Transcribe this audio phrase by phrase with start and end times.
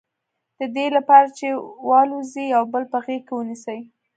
[0.59, 1.47] د دې لپاره چې
[1.89, 3.79] والوزي یو بل په غېږ کې ونیسي.